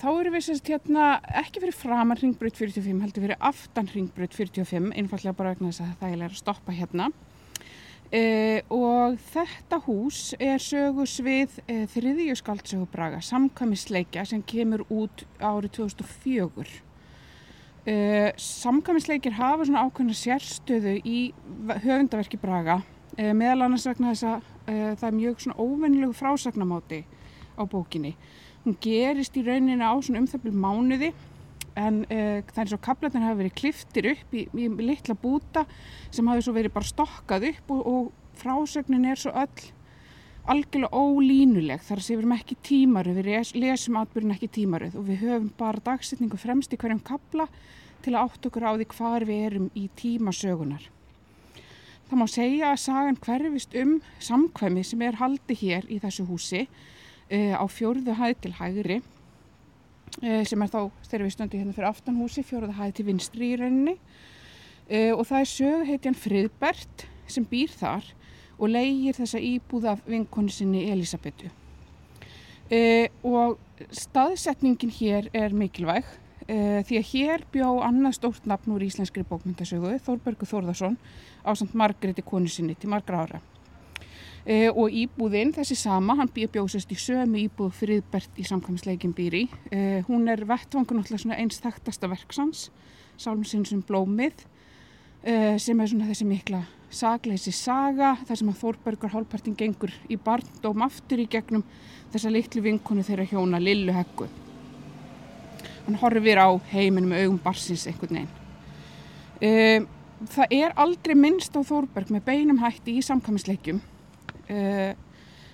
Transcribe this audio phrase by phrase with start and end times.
[0.00, 1.06] þá erum við sérst hérna
[1.42, 5.98] ekki fyrir framan ringbröð 45, heldur fyrir aftan ringbröð 45, einfallega bara vegna þess að
[6.00, 7.10] það er að stoppa hérna.
[8.10, 15.76] Uh, og þetta hús er sögusvið uh, þriðju skaldsögu Braga, samkvæmisleikja sem kemur út árið
[15.76, 16.80] 2004.
[17.84, 21.20] Uh, samkvæmisleikir hafa svona ákveðna sérstöðu í
[21.84, 22.80] höfundaverki Braga,
[23.14, 27.00] meðal annars vegna þess að það er mjög svona óvennilegu frásagnamáti
[27.58, 28.14] á bókinni
[28.64, 31.10] hún gerist í rauninni á svona umþöfnum mánuði
[31.78, 35.64] en uh, það er svo kaplarnir hafa verið kliftir upp í, í litla búta
[36.10, 39.70] sem hafi svo verið bara stokkað upp og, og frásögnin er svo öll
[40.50, 45.20] algjörlega ólínuleg þar sem við erum ekki tímaruð, við lesum atbyrjun ekki tímaruð og við
[45.26, 47.46] höfum bara dagsetningu fremst í hverjum kapla
[48.04, 50.86] til að átt okkur á því hvar við erum í tímasögunar.
[52.08, 56.64] Það má segja að sagan hverfist um samkvæmi sem er haldi hér í þessu húsi
[57.30, 62.44] á fjórðu hæð til hægri uh, sem er þá þegar við stöndum hérna fyrir aftanhúsi
[62.46, 63.96] fjórðu hæð til vinstri í rauninni.
[64.90, 68.08] Uh, og það er sög heitjan Friðbert sem býr þar
[68.58, 71.48] og leigir þessa íbúða af vinkonu sinni Elisabetu
[73.26, 73.56] og
[73.90, 76.06] staðsetningin hér er mikilvæg
[76.46, 80.98] því að hér bjá annað stórt nafn úr íslenskri bókmyndasögu Þórbergur Þórðarsson
[81.42, 83.40] á samt Margreti konu sinni til margra ára
[84.44, 90.00] e, og íbúðinn þessi sama, hann bjóðsast í sömu íbúð friðbert í samkvæmsleikin býri e,
[90.08, 92.70] hún er vettvangun eins þekktasta verksans
[93.20, 94.46] Sálmsinsum blómið
[95.24, 100.18] e, sem er svona þessi mikla sagleysi saga þar sem að Þórbergur hálfpartin gengur í
[100.18, 101.62] barndóm aftur í gegnum
[102.10, 104.26] þessa litlu vinkonu þeirra hjóna Lillu Heggu.
[105.86, 109.86] Hann horfir á heiminn með augum barsins einhvern veginn.
[110.34, 113.78] Það er aldrei minnst á Þórberg með beinum hætti í samkvæmisleikjum
[114.50, 114.92] uh,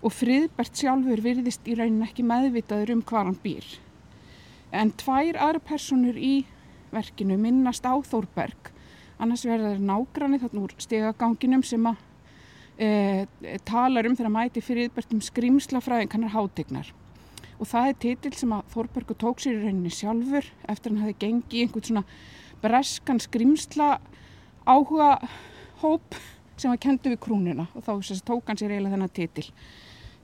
[0.00, 3.66] og Friðbert sjálfur virðist í raunin ekki meðvitaður um hvað hann býr.
[4.72, 6.44] En tvær aðra personur í
[6.90, 8.70] verkinu minnast á Þórberg,
[9.20, 12.00] annars verður nágranni þarna úr stegaganginum sem að
[12.80, 16.92] uh, talar um þegar mæti Friðbert um skrimslafræðing hann er hátegnar.
[17.60, 21.18] Og það er titill sem að Þórbergur tók sér í rauninni sjálfur eftir hann hafi
[21.20, 22.04] gengið einhvern svona
[22.62, 23.98] breskan skrimsla
[24.64, 25.18] áhuga
[25.82, 26.16] hóp
[26.60, 29.46] sem var kentu við krúnuna og þá sérst, tók hann sér eiginlega þennan titil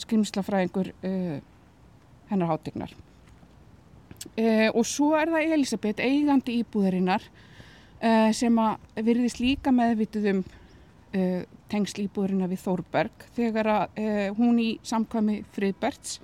[0.00, 1.38] skrimslafræðingur uh,
[2.30, 9.74] hennar hátegnar uh, og svo er það Elisabeth eigandi íbúðarinnar uh, sem að virðist líka
[9.74, 10.44] meðvitið um
[11.68, 13.98] tengsl íbúðarinnar við Þórberg þegar að
[14.38, 16.14] hún í samkvæmi Friðberts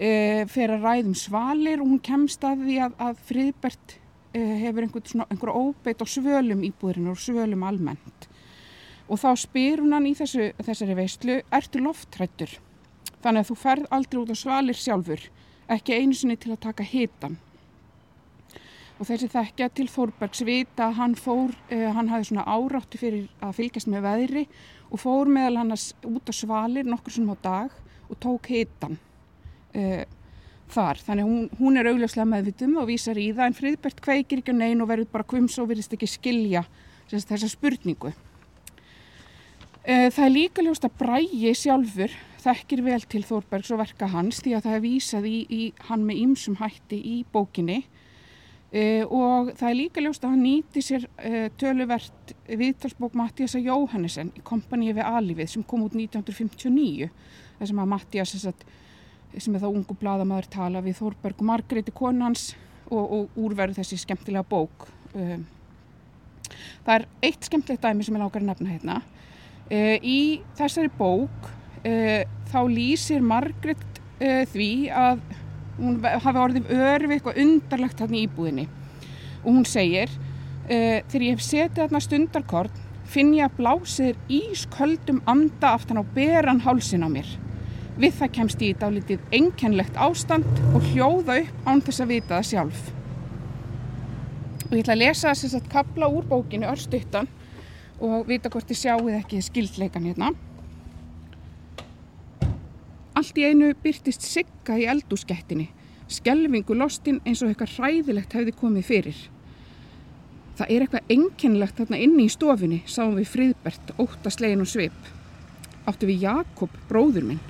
[0.00, 3.94] fer að ræðum svalir og hún kemst að því að, að Friðbert
[4.32, 8.30] hefur einhver, einhver óbeitt á svölum íbúðarinnar og svölum almennt
[9.08, 12.54] og þá spyr hún hann í þessu, þessari veistlu, ertu loftrættur?
[13.24, 15.22] Þannig að þú ferð aldrei út á svalir sjálfur,
[15.68, 17.38] ekki einu sinni til að taka hitan.
[18.98, 23.58] Og þessi þekkja til Þórbergs vita hann fór, uh, hann hafði svona áráttu fyrir að
[23.60, 24.44] fylgjast með veðri
[24.90, 27.74] og fór meðal hann út á svalir nokkur sem á dag
[28.08, 28.98] og tók hitan
[29.78, 30.02] uh,
[30.68, 31.02] þar.
[31.06, 34.60] Þannig hún, hún er augljóslega meðvitum og vísar í það en Friðbert kveikir ekki á
[34.62, 36.64] neyn og verður bara hvums og verðist ekki skilja
[37.08, 38.12] þessa spurningu.
[39.88, 42.12] Eh, það er líka ljóst að Bræi sjálfur
[42.42, 46.04] þekkir vel til Þórbergs og verka hans því að það er vísað í, í hann
[46.04, 47.78] með ýmsum hætti í bókinni.
[48.68, 54.28] Uh, og það er líka ljóst að hann nýti sér uh, töluvert viðtalsbók Mattíasa Jóhannesen
[54.36, 57.08] í kompaníi við Alífið sem kom út 1959
[57.56, 62.50] þar sem að Mattías sem er þá ungu bladamæður tala við Þórberg og Margreði konans
[62.92, 64.90] og, og úrverðu þessi skemmtilega bók.
[65.16, 65.38] Uh,
[66.84, 69.04] það er eitt skemmtilegt dæmi sem ég lákar að nefna hérna
[69.70, 71.50] í þessari bók
[71.84, 75.22] uh, þá lýsir Margret uh, því að
[75.78, 78.66] hún hafi orðið örfi eitthvað undarlegt hann í íbúðinni.
[79.44, 80.10] Og hún segir
[80.68, 86.60] þegar ég hef setið þarna stundarkort finn ég að blásir ísköldum anda aftan á beran
[86.66, 87.30] hálsin á mér.
[87.98, 92.34] Við það kemst ég í dálítið enkenlegt ástand og hljóða upp án þess að vita
[92.34, 92.82] það sjálf.
[94.68, 97.30] Og ég ætla að lesa þess að kapla úr bókinu örstuttan
[97.98, 100.30] og vita hvort þið sjáuð ekki skildleikan hérna.
[103.18, 105.66] Allt í einu byrtist sigga í eldúskettinni,
[106.06, 109.22] skelvingu lostinn eins og eitthvað hræðilegt hefði komið fyrir.
[110.58, 115.10] Það er eitthvað enkenlegt þarna inni í stofinni, sáum við Friðbert, óttaslegin og svip.
[115.86, 117.42] Áttu við Jakob, bróður minn.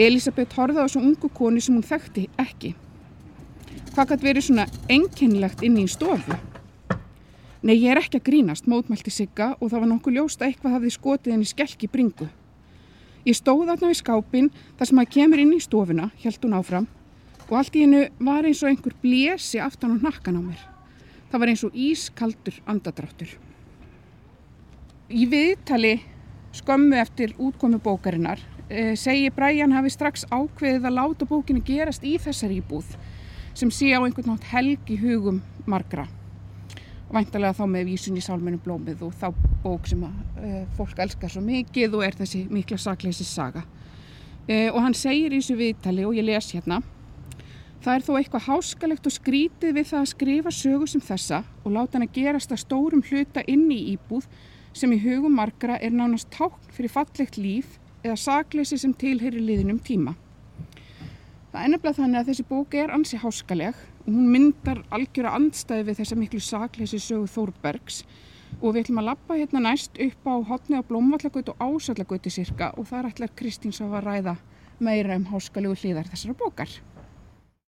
[0.00, 2.74] Elisabeth horfaði á svo ungu koni sem hún þekkti ekki.
[3.94, 6.36] Hvað gæti verið svona enkenlegt inni í stofu?
[7.64, 10.74] Nei, ég er ekki að grínast, mótmælti Sigga og það var nokkuð ljóst að eitthvað
[10.76, 12.26] hafði skotið henni skelk í bringu.
[13.24, 16.88] Ég stóð aðná í skápin þar sem að kemur inn í stofuna, held hún áfram.
[17.48, 20.60] og allt í hennu var eins og einhver blési aftan á nakkan á mér.
[21.30, 23.30] Það var eins og ískaldur andadráttur.
[25.08, 26.00] Í viðtali
[26.52, 32.16] skömmu eftir útkomi bókarinnar eh, segir Brian hafi strax ákveðið að láta bókinu gerast í
[32.18, 32.96] þessar íbúð
[33.54, 36.08] sem sé á einhvern nátt helg í hugum margra.
[37.12, 39.28] Væntalega þá með vísun í sálmennu blómið og þá
[39.62, 43.62] bók sem að, uh, fólk elskar svo mikið og er þessi mikla sakleysi saga.
[44.48, 46.82] Uh, og hann segir í þessu viðtali og ég les hérna
[47.84, 51.74] Það er þó eitthvað háskalegt og skrítið við það að skrifa sögu sem þessa og
[51.74, 54.24] láta hann að gerast að stórum hluta inn í íbúð
[54.72, 59.82] sem í hugum margra er nánast tákn fyrir fallegt líf eða sakleysi sem tilheyri liðinum
[59.84, 60.14] tíma.
[61.52, 66.18] Það nefnilega þannig að þessi bók er ansi háskaleg hún myndar algjöra andstæði við þessa
[66.20, 68.02] miklu sakleysi sögu Þórbergs
[68.60, 72.72] og við ætlum að lappa hérna næst upp á hotni á Blómvallagötu og Ásallagötu cirka
[72.78, 74.36] og þar ætlar Kristín svo að ræða
[74.78, 76.70] meira um háskalegu hlýðar þessara bókar.